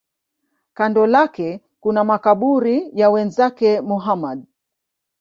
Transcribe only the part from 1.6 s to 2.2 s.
kuna